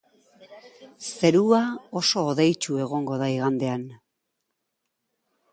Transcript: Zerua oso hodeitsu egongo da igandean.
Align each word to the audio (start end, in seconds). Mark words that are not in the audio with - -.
Zerua 1.07 1.59
oso 2.01 2.25
hodeitsu 2.31 2.81
egongo 2.87 3.21
da 3.25 3.31
igandean. 3.37 3.85